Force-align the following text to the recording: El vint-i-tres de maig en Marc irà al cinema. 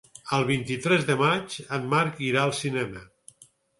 El 0.37 0.45
vint-i-tres 0.51 1.03
de 1.09 1.17
maig 1.19 1.57
en 1.77 1.85
Marc 1.93 2.19
irà 2.31 2.47
al 2.49 2.55
cinema. 2.63 3.05